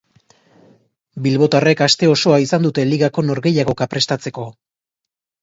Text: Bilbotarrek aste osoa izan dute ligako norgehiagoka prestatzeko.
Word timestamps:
Bilbotarrek 1.25 1.83
aste 1.87 2.09
osoa 2.13 2.39
izan 2.45 2.65
dute 2.69 2.87
ligako 2.93 3.27
norgehiagoka 3.29 3.89
prestatzeko. 3.95 4.49